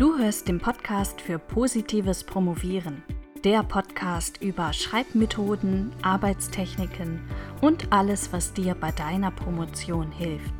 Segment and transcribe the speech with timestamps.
[0.00, 3.02] Du hörst den Podcast für positives Promovieren.
[3.44, 7.20] Der Podcast über Schreibmethoden, Arbeitstechniken
[7.60, 10.54] und alles, was dir bei deiner Promotion hilft.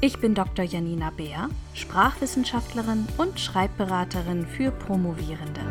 [0.00, 0.64] Ich bin Dr.
[0.64, 5.62] Janina Beer, Sprachwissenschaftlerin und Schreibberaterin für Promovierende.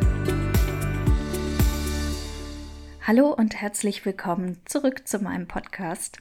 [3.06, 6.18] Hallo und herzlich willkommen zurück zu meinem Podcast.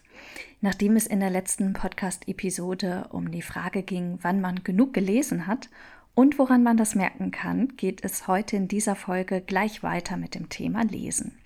[0.61, 5.68] Nachdem es in der letzten Podcast-Episode um die Frage ging, wann man genug gelesen hat
[6.16, 10.36] und woran man das merken kann, geht es heute in dieser Folge gleich weiter mit
[10.36, 11.38] dem Thema Lesen.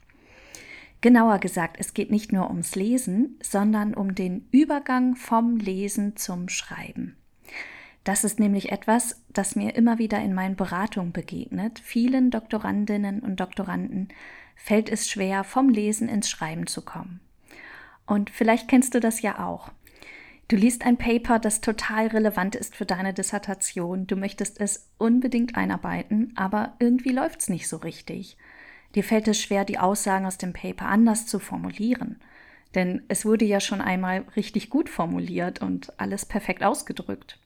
[0.99, 6.49] Genauer gesagt, es geht nicht nur ums Lesen, sondern um den Übergang vom Lesen zum
[6.49, 7.15] Schreiben.
[8.03, 11.79] Das ist nämlich etwas, das mir immer wieder in meinen Beratungen begegnet.
[11.79, 14.07] Vielen Doktorandinnen und Doktoranden
[14.55, 17.19] fällt es schwer, vom Lesen ins Schreiben zu kommen.
[18.05, 19.71] Und vielleicht kennst du das ja auch.
[20.49, 24.07] Du liest ein Paper, das total relevant ist für deine Dissertation.
[24.07, 28.37] Du möchtest es unbedingt einarbeiten, aber irgendwie läuft es nicht so richtig.
[28.95, 32.21] Dir fällt es schwer, die Aussagen aus dem Paper anders zu formulieren.
[32.75, 37.39] Denn es wurde ja schon einmal richtig gut formuliert und alles perfekt ausgedrückt.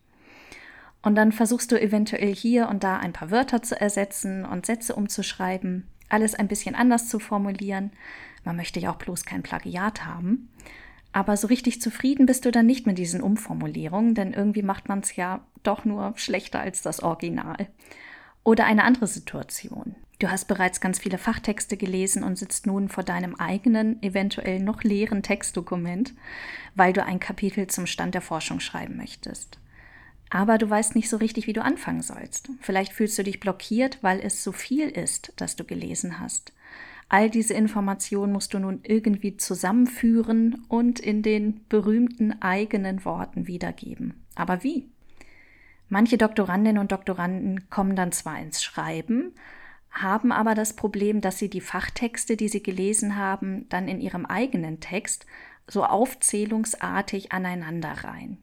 [1.01, 4.93] Und dann versuchst du eventuell hier und da ein paar Wörter zu ersetzen und Sätze
[4.93, 7.91] umzuschreiben, alles ein bisschen anders zu formulieren.
[8.43, 10.49] Man möchte ja auch bloß kein Plagiat haben.
[11.13, 14.99] Aber so richtig zufrieden bist du dann nicht mit diesen Umformulierungen, denn irgendwie macht man
[14.99, 17.67] es ja doch nur schlechter als das Original.
[18.43, 19.95] Oder eine andere Situation.
[20.19, 24.83] Du hast bereits ganz viele Fachtexte gelesen und sitzt nun vor deinem eigenen, eventuell noch
[24.83, 26.13] leeren Textdokument,
[26.75, 29.57] weil du ein Kapitel zum Stand der Forschung schreiben möchtest.
[30.29, 32.49] Aber du weißt nicht so richtig, wie du anfangen sollst.
[32.61, 36.53] Vielleicht fühlst du dich blockiert, weil es so viel ist, das du gelesen hast.
[37.13, 44.23] All diese Informationen musst du nun irgendwie zusammenführen und in den berühmten eigenen Worten wiedergeben.
[44.35, 44.89] Aber wie?
[45.89, 49.35] Manche Doktorandinnen und Doktoranden kommen dann zwar ins Schreiben,
[49.89, 54.25] haben aber das Problem, dass sie die Fachtexte, die sie gelesen haben, dann in ihrem
[54.25, 55.25] eigenen Text
[55.67, 58.37] so aufzählungsartig aneinander reihen.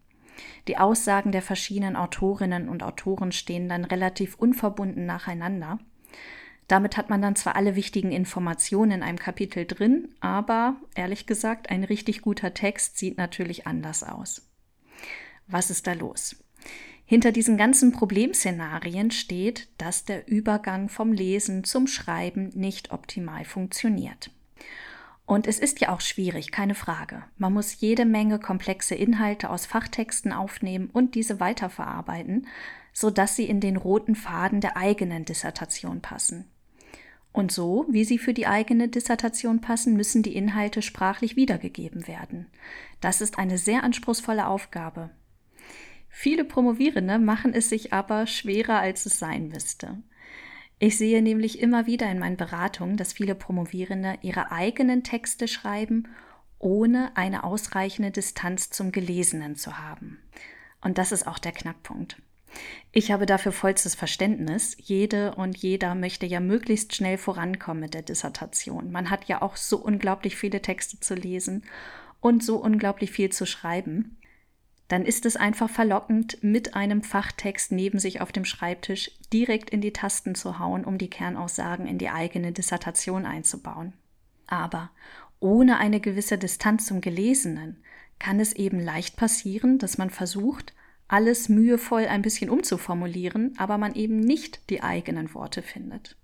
[0.68, 5.78] Die Aussagen der verschiedenen Autorinnen und Autoren stehen dann relativ unverbunden nacheinander.
[6.68, 11.70] Damit hat man dann zwar alle wichtigen Informationen in einem Kapitel drin, aber ehrlich gesagt,
[11.70, 14.46] ein richtig guter Text sieht natürlich anders aus.
[15.46, 16.36] Was ist da los?
[17.06, 24.30] Hinter diesen ganzen Problemszenarien steht, dass der Übergang vom Lesen zum Schreiben nicht optimal funktioniert.
[25.24, 27.22] Und es ist ja auch schwierig, keine Frage.
[27.38, 32.46] Man muss jede Menge komplexe Inhalte aus Fachtexten aufnehmen und diese weiterverarbeiten,
[32.92, 36.44] sodass sie in den roten Faden der eigenen Dissertation passen.
[37.32, 42.46] Und so, wie sie für die eigene Dissertation passen, müssen die Inhalte sprachlich wiedergegeben werden.
[43.00, 45.10] Das ist eine sehr anspruchsvolle Aufgabe.
[46.08, 49.98] Viele Promovierende machen es sich aber schwerer, als es sein müsste.
[50.80, 56.08] Ich sehe nämlich immer wieder in meinen Beratungen, dass viele Promovierende ihre eigenen Texte schreiben,
[56.58, 60.18] ohne eine ausreichende Distanz zum Gelesenen zu haben.
[60.80, 62.16] Und das ist auch der Knackpunkt.
[62.92, 64.76] Ich habe dafür vollstes Verständnis.
[64.78, 68.90] Jede und jeder möchte ja möglichst schnell vorankommen mit der Dissertation.
[68.90, 71.64] Man hat ja auch so unglaublich viele Texte zu lesen
[72.20, 74.16] und so unglaublich viel zu schreiben.
[74.88, 79.82] Dann ist es einfach verlockend, mit einem Fachtext neben sich auf dem Schreibtisch direkt in
[79.82, 83.92] die Tasten zu hauen, um die Kernaussagen in die eigene Dissertation einzubauen.
[84.46, 84.90] Aber
[85.40, 87.82] ohne eine gewisse Distanz zum Gelesenen
[88.18, 90.72] kann es eben leicht passieren, dass man versucht,
[91.08, 96.16] alles mühevoll ein bisschen umzuformulieren, aber man eben nicht die eigenen Worte findet.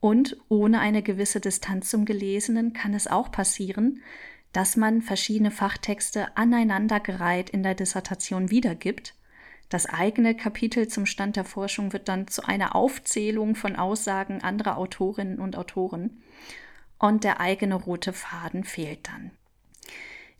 [0.00, 4.02] Und ohne eine gewisse Distanz zum Gelesenen kann es auch passieren,
[4.52, 9.14] dass man verschiedene Fachtexte aneinandergereiht in der Dissertation wiedergibt.
[9.68, 14.78] Das eigene Kapitel zum Stand der Forschung wird dann zu einer Aufzählung von Aussagen anderer
[14.78, 16.22] Autorinnen und Autoren
[16.98, 19.32] und der eigene rote Faden fehlt dann.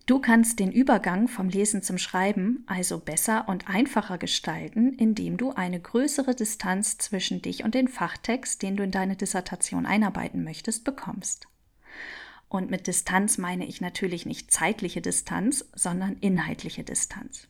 [0.07, 5.51] Du kannst den Übergang vom Lesen zum Schreiben also besser und einfacher gestalten, indem du
[5.51, 10.85] eine größere Distanz zwischen dich und den Fachtext, den du in deine Dissertation einarbeiten möchtest,
[10.85, 11.49] bekommst.
[12.47, 17.49] Und mit Distanz meine ich natürlich nicht zeitliche Distanz, sondern inhaltliche Distanz.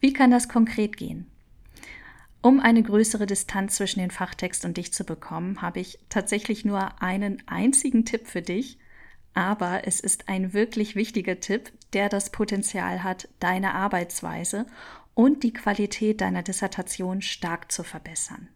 [0.00, 1.30] Wie kann das konkret gehen?
[2.42, 7.00] Um eine größere Distanz zwischen den Fachtext und dich zu bekommen, habe ich tatsächlich nur
[7.00, 8.76] einen einzigen Tipp für dich,
[9.34, 14.66] aber es ist ein wirklich wichtiger Tipp, der das Potenzial hat, deine Arbeitsweise
[15.14, 18.48] und die Qualität deiner Dissertation stark zu verbessern.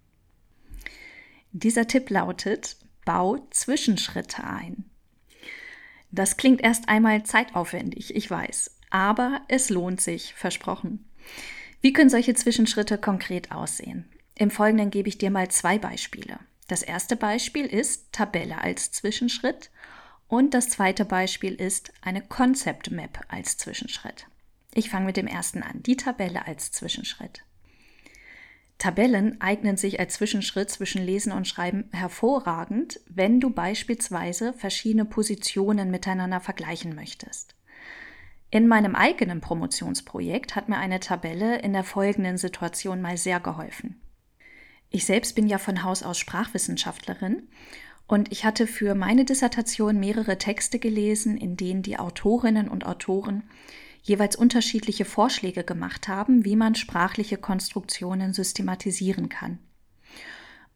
[1.53, 4.85] Dieser Tipp lautet, bau Zwischenschritte ein.
[6.11, 11.09] Das klingt erst einmal zeitaufwendig, ich weiß, aber es lohnt sich, versprochen.
[11.81, 14.09] Wie können solche Zwischenschritte konkret aussehen?
[14.35, 16.39] Im Folgenden gebe ich dir mal zwei Beispiele.
[16.67, 19.71] Das erste Beispiel ist Tabelle als Zwischenschritt
[20.29, 24.27] und das zweite Beispiel ist eine Concept Map als Zwischenschritt.
[24.75, 27.45] Ich fange mit dem ersten an, die Tabelle als Zwischenschritt.
[28.79, 35.91] Tabellen eignen sich als Zwischenschritt zwischen Lesen und Schreiben hervorragend, wenn du beispielsweise verschiedene Positionen
[35.91, 37.55] miteinander vergleichen möchtest.
[38.51, 44.01] In meinem eigenen Promotionsprojekt hat mir eine Tabelle in der folgenden Situation mal sehr geholfen.
[44.91, 47.49] Ich selbst bin ja von Haus aus Sprachwissenschaftlerin
[48.07, 53.45] und ich hatte für meine Dissertation mehrere Texte gelesen, in denen die Autorinnen und Autoren
[54.03, 59.59] jeweils unterschiedliche Vorschläge gemacht haben, wie man sprachliche Konstruktionen systematisieren kann.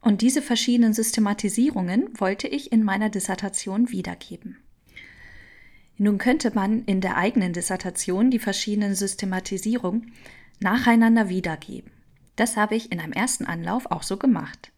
[0.01, 4.57] Und diese verschiedenen Systematisierungen wollte ich in meiner Dissertation wiedergeben.
[5.99, 10.13] Nun könnte man in der eigenen Dissertation die verschiedenen Systematisierungen
[10.61, 11.91] nacheinander wiedergeben.
[12.37, 14.73] Das habe ich in einem ersten Anlauf auch so gemacht.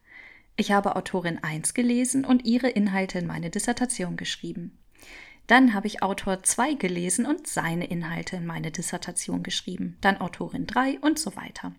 [0.61, 4.77] Ich habe Autorin 1 gelesen und ihre Inhalte in meine Dissertation geschrieben.
[5.47, 9.97] Dann habe ich Autor 2 gelesen und seine Inhalte in meine Dissertation geschrieben.
[10.01, 11.73] Dann Autorin 3 und so weiter.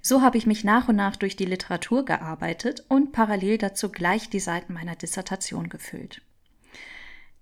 [0.00, 4.30] So habe ich mich nach und nach durch die Literatur gearbeitet und parallel dazu gleich
[4.30, 6.22] die Seiten meiner Dissertation gefüllt.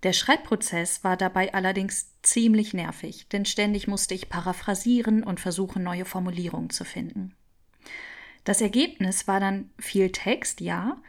[0.02, 6.04] Der Schreibprozess war dabei allerdings ziemlich nervig, denn ständig musste ich paraphrasieren und versuchen, neue
[6.04, 7.36] Formulierungen zu finden.
[8.50, 11.00] Das Ergebnis war dann viel Text, ja,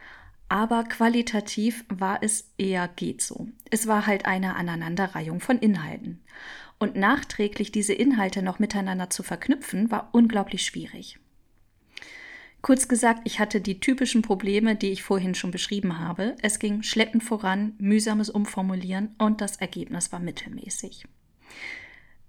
[0.48, 3.48] aber qualitativ war es eher geht so.
[3.68, 6.22] Es war halt eine Aneinanderreihung von Inhalten.
[6.78, 11.18] Und nachträglich diese Inhalte noch miteinander zu verknüpfen, war unglaublich schwierig.
[12.60, 16.36] Kurz gesagt, ich hatte die typischen Probleme, die ich vorhin schon beschrieben habe.
[16.42, 21.08] Es ging schleppend voran, mühsames Umformulieren und das Ergebnis war mittelmäßig.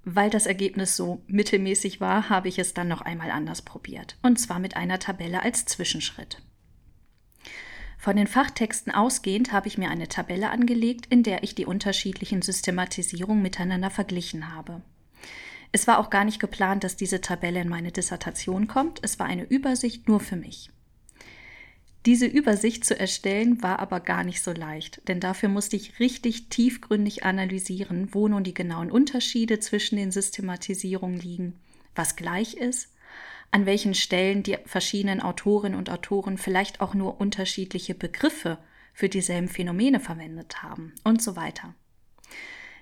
[0.06, 4.18] Weil das Ergebnis so mittelmäßig war, habe ich es dann noch einmal anders probiert.
[4.22, 6.42] Und zwar mit einer Tabelle als Zwischenschritt.
[7.98, 12.42] Von den Fachtexten ausgehend habe ich mir eine Tabelle angelegt, in der ich die unterschiedlichen
[12.42, 14.82] Systematisierungen miteinander verglichen habe.
[15.72, 19.00] Es war auch gar nicht geplant, dass diese Tabelle in meine Dissertation kommt.
[19.04, 20.70] Es war eine Übersicht nur für mich.
[22.06, 26.50] Diese Übersicht zu erstellen war aber gar nicht so leicht, denn dafür musste ich richtig
[26.50, 31.60] tiefgründig analysieren, wo nun die genauen Unterschiede zwischen den Systematisierungen liegen,
[31.96, 32.90] was gleich ist,
[33.52, 38.58] an welchen Stellen die verschiedenen Autorinnen und Autoren vielleicht auch nur unterschiedliche Begriffe
[38.94, 41.74] für dieselben Phänomene verwendet haben und so weiter.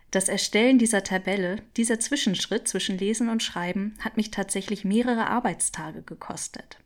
[0.09, 6.01] Das Erstellen dieser Tabelle, dieser Zwischenschritt zwischen Lesen und Schreiben, hat mich tatsächlich mehrere Arbeitstage
[6.01, 6.79] gekostet.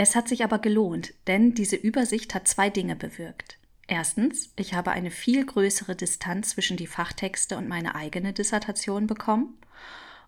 [0.00, 3.58] Es hat sich aber gelohnt, denn diese Übersicht hat zwei Dinge bewirkt.
[3.88, 9.58] Erstens, ich habe eine viel größere Distanz zwischen die Fachtexte und meine eigene Dissertation bekommen.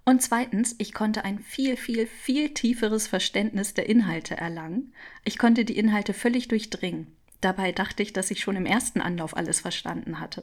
[0.05, 4.93] Und zweitens, ich konnte ein viel, viel, viel tieferes Verständnis der Inhalte erlangen.
[5.25, 7.07] Ich konnte die Inhalte völlig durchdringen.
[7.41, 10.43] Dabei dachte ich, dass ich schon im ersten Anlauf alles verstanden hatte.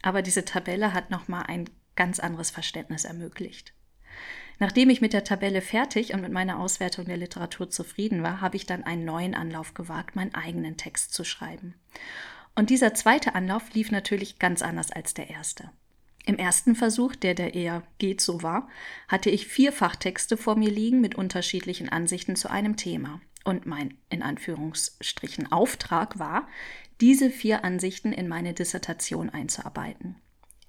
[0.00, 3.72] Aber diese Tabelle hat nochmal ein ganz anderes Verständnis ermöglicht.
[4.60, 8.56] Nachdem ich mit der Tabelle fertig und mit meiner Auswertung der Literatur zufrieden war, habe
[8.56, 11.74] ich dann einen neuen Anlauf gewagt, meinen eigenen Text zu schreiben.
[12.54, 15.70] Und dieser zweite Anlauf lief natürlich ganz anders als der erste.
[16.26, 18.68] Im ersten Versuch, der der eher geht so war,
[19.08, 23.22] hatte ich vier Fachtexte vor mir liegen mit unterschiedlichen Ansichten zu einem Thema.
[23.44, 26.46] Und mein in Anführungsstrichen Auftrag war,
[27.00, 30.16] diese vier Ansichten in meine Dissertation einzuarbeiten.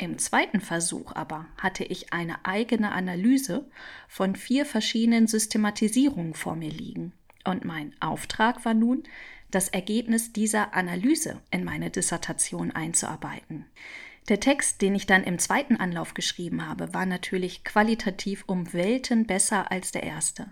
[0.01, 3.69] Im zweiten Versuch aber hatte ich eine eigene Analyse
[4.07, 7.13] von vier verschiedenen Systematisierungen vor mir liegen.
[7.45, 9.03] Und mein Auftrag war nun,
[9.51, 13.67] das Ergebnis dieser Analyse in meine Dissertation einzuarbeiten.
[14.29, 19.25] Der Text, den ich dann im zweiten Anlauf geschrieben habe, war natürlich qualitativ um Welten
[19.25, 20.51] besser als der erste.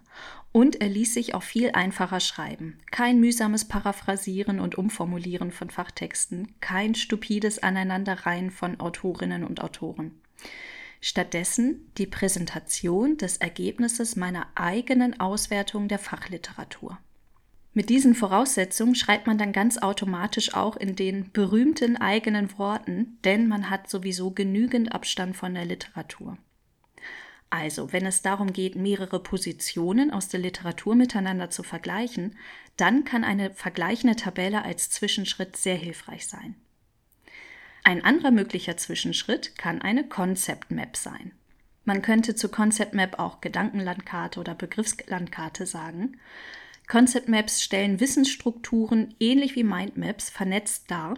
[0.52, 2.80] Und er ließ sich auch viel einfacher schreiben.
[2.90, 10.20] Kein mühsames Paraphrasieren und Umformulieren von Fachtexten, kein stupides Aneinanderreihen von Autorinnen und Autoren.
[11.02, 16.98] Stattdessen die Präsentation des Ergebnisses meiner eigenen Auswertung der Fachliteratur.
[17.80, 23.48] Mit diesen Voraussetzungen schreibt man dann ganz automatisch auch in den berühmten eigenen Worten, denn
[23.48, 26.38] man hat sowieso genügend Abstand von der Literatur.
[27.50, 32.36] Also, wenn es darum geht, mehrere Positionen aus der Literatur miteinander zu vergleichen,
[32.76, 36.56] dann kann eine vergleichende Tabelle als Zwischenschritt sehr hilfreich sein.
[37.86, 41.32] Ein anderer möglicher Zwischenschritt kann eine Concept Map sein.
[41.86, 46.18] Man könnte zu Concept Map auch Gedankenlandkarte oder Begriffslandkarte sagen.
[46.90, 51.14] Concept Maps stellen Wissensstrukturen ähnlich wie Mindmaps vernetzt dar.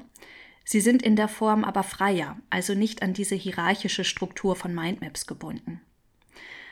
[0.66, 5.28] Sie sind in der Form aber freier, also nicht an diese hierarchische Struktur von Mindmaps
[5.28, 5.80] gebunden.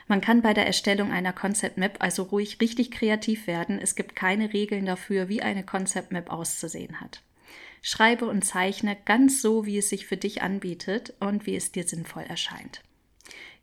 [0.09, 3.79] Man kann bei der Erstellung einer Concept Map also ruhig richtig kreativ werden.
[3.79, 7.23] Es gibt keine Regeln dafür, wie eine Concept Map auszusehen hat.
[7.81, 11.87] Schreibe und zeichne ganz so, wie es sich für dich anbietet und wie es dir
[11.87, 12.83] sinnvoll erscheint.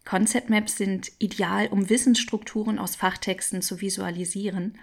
[0.06, 4.78] Concept Maps sind ideal, um Wissensstrukturen aus Fachtexten zu visualisieren,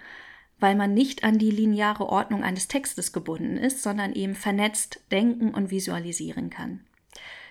[0.64, 5.52] weil man nicht an die lineare Ordnung eines Textes gebunden ist, sondern eben vernetzt denken
[5.52, 6.80] und visualisieren kann.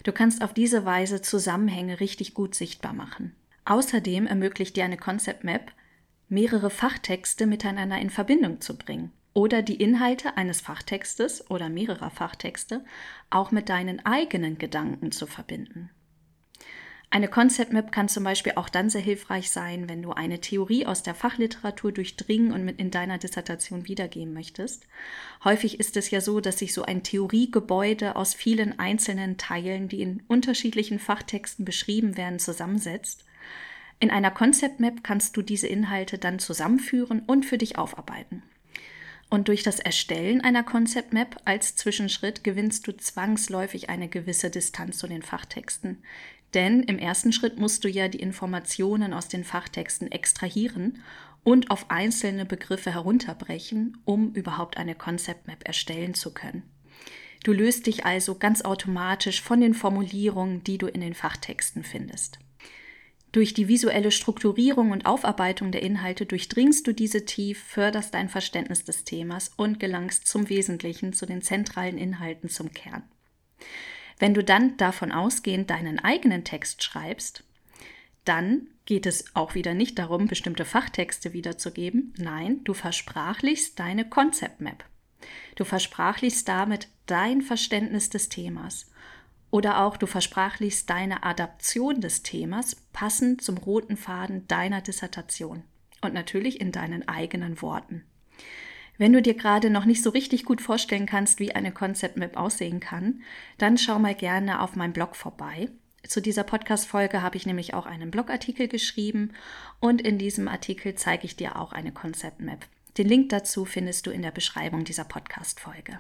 [0.01, 3.35] Du kannst auf diese Weise Zusammenhänge richtig gut sichtbar machen.
[3.65, 5.73] Außerdem ermöglicht dir eine Concept Map,
[6.27, 12.83] mehrere Fachtexte miteinander in Verbindung zu bringen oder die Inhalte eines Fachtextes oder mehrerer Fachtexte
[13.29, 15.91] auch mit deinen eigenen Gedanken zu verbinden.
[17.13, 20.87] Eine Concept Map kann zum Beispiel auch dann sehr hilfreich sein, wenn du eine Theorie
[20.87, 24.87] aus der Fachliteratur durchdringen und in deiner Dissertation wiedergeben möchtest.
[25.43, 30.01] Häufig ist es ja so, dass sich so ein Theoriegebäude aus vielen einzelnen Teilen, die
[30.01, 33.25] in unterschiedlichen Fachtexten beschrieben werden, zusammensetzt.
[33.99, 38.41] In einer Concept Map kannst du diese Inhalte dann zusammenführen und für dich aufarbeiten.
[39.29, 44.97] Und durch das Erstellen einer Concept Map als Zwischenschritt gewinnst du zwangsläufig eine gewisse Distanz
[44.97, 46.03] zu den Fachtexten.
[46.53, 50.99] Denn im ersten Schritt musst du ja die Informationen aus den Fachtexten extrahieren
[51.43, 56.63] und auf einzelne Begriffe herunterbrechen, um überhaupt eine Concept Map erstellen zu können.
[57.43, 62.39] Du löst dich also ganz automatisch von den Formulierungen, die du in den Fachtexten findest.
[63.33, 68.85] Durch die visuelle Strukturierung und Aufarbeitung der Inhalte durchdringst du diese tief, förderst dein Verständnis
[68.85, 73.03] des Themas und gelangst zum Wesentlichen, zu den zentralen Inhalten, zum Kern.
[74.19, 77.43] Wenn du dann davon ausgehend deinen eigenen Text schreibst,
[78.25, 82.13] dann geht es auch wieder nicht darum, bestimmte Fachtexte wiederzugeben.
[82.17, 84.83] Nein, du versprachlichst deine Concept Map.
[85.55, 88.89] Du versprachlichst damit dein Verständnis des Themas.
[89.51, 95.63] Oder auch du versprachlichst deine Adaption des Themas passend zum roten Faden deiner Dissertation.
[96.01, 98.03] Und natürlich in deinen eigenen Worten.
[98.97, 102.37] Wenn du dir gerade noch nicht so richtig gut vorstellen kannst, wie eine Concept Map
[102.37, 103.21] aussehen kann,
[103.57, 105.69] dann schau mal gerne auf meinem Blog vorbei.
[106.07, 109.31] Zu dieser Podcast-Folge habe ich nämlich auch einen Blogartikel geschrieben
[109.79, 112.65] und in diesem Artikel zeige ich dir auch eine Concept Map.
[112.97, 115.99] Den Link dazu findest du in der Beschreibung dieser Podcast-Folge.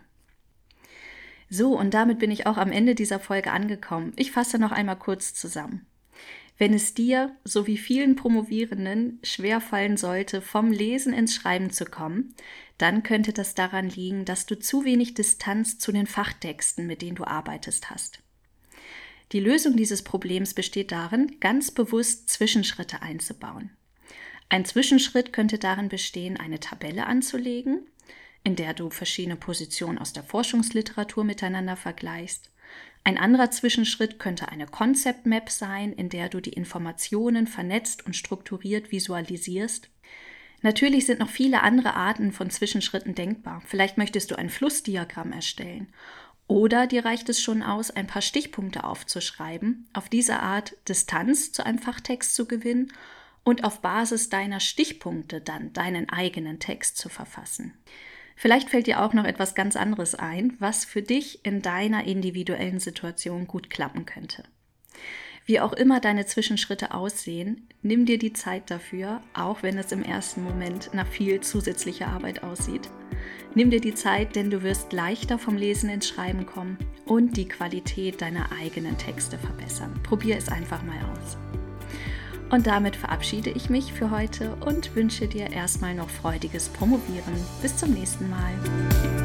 [1.49, 4.13] So, und damit bin ich auch am Ende dieser Folge angekommen.
[4.17, 5.85] Ich fasse noch einmal kurz zusammen.
[6.57, 11.85] Wenn es dir, so wie vielen Promovierenden, schwer fallen sollte, vom Lesen ins Schreiben zu
[11.85, 12.35] kommen,
[12.77, 17.15] dann könnte das daran liegen, dass du zu wenig Distanz zu den Fachtexten, mit denen
[17.15, 18.19] du arbeitest, hast.
[19.31, 23.71] Die Lösung dieses Problems besteht darin, ganz bewusst Zwischenschritte einzubauen.
[24.49, 27.87] Ein Zwischenschritt könnte darin bestehen, eine Tabelle anzulegen,
[28.43, 32.51] in der du verschiedene Positionen aus der Forschungsliteratur miteinander vergleichst.
[33.03, 38.15] Ein anderer Zwischenschritt könnte eine Concept Map sein, in der du die Informationen vernetzt und
[38.15, 39.89] strukturiert visualisierst.
[40.63, 43.61] Natürlich sind noch viele andere Arten von Zwischenschritten denkbar.
[43.67, 45.89] Vielleicht möchtest du ein Flussdiagramm erstellen.
[46.47, 51.65] Oder dir reicht es schon aus, ein paar Stichpunkte aufzuschreiben, auf diese Art Distanz zu
[51.65, 52.93] einem Fachtext zu gewinnen
[53.43, 57.73] und auf Basis deiner Stichpunkte dann deinen eigenen Text zu verfassen.
[58.35, 62.79] Vielleicht fällt dir auch noch etwas ganz anderes ein, was für dich in deiner individuellen
[62.79, 64.43] Situation gut klappen könnte.
[65.45, 70.01] Wie auch immer deine Zwischenschritte aussehen, nimm dir die Zeit dafür, auch wenn es im
[70.01, 72.89] ersten Moment nach viel zusätzlicher Arbeit aussieht.
[73.53, 77.47] Nimm dir die Zeit, denn du wirst leichter vom Lesen ins Schreiben kommen und die
[77.47, 79.99] Qualität deiner eigenen Texte verbessern.
[80.01, 81.37] Probier es einfach mal aus.
[82.49, 87.33] Und damit verabschiede ich mich für heute und wünsche dir erstmal noch freudiges Promovieren.
[87.61, 89.22] Bis zum nächsten Mal.